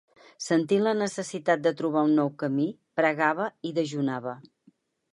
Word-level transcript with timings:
Sentint 0.45 0.81
la 0.87 0.93
necessitat 1.01 1.61
de 1.67 1.73
trobar 1.83 2.03
un 2.09 2.17
nou 2.21 2.33
camí, 2.45 2.67
pregava 3.01 3.49
i 3.73 3.79
dejunava. 3.81 4.39